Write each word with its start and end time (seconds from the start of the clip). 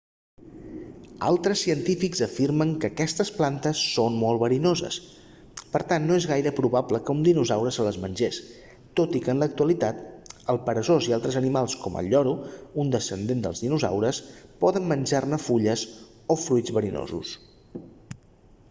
altres 1.25 1.59
científics 1.65 2.21
afirmen 2.27 2.69
que 2.83 2.87
aquestes 2.93 3.29
plantes 3.39 3.81
són 3.97 4.15
molt 4.23 4.41
verinoses 4.43 4.97
per 5.75 5.81
tant 5.91 6.07
no 6.11 6.17
és 6.23 6.27
gaire 6.33 6.53
probable 6.61 7.01
que 7.09 7.15
un 7.19 7.23
dinosaure 7.29 7.73
se 7.77 7.85
les 7.89 7.99
mengés 8.07 8.39
tot 9.01 9.13
i 9.21 9.23
que 9.27 9.33
en 9.35 9.43
l'actualitat 9.45 10.01
el 10.55 10.61
peresós 10.71 11.11
i 11.13 11.17
altres 11.21 11.39
animals 11.45 11.77
com 11.85 11.99
el 12.03 12.11
lloro 12.17 12.35
un 12.87 12.91
descendent 12.99 13.45
dels 13.47 13.61
dinosaures 13.69 14.23
poden 14.67 14.89
menjar 14.97 15.23
fulles 15.49 15.85
o 16.37 16.43
fruits 16.49 16.77
verinosos 16.81 17.39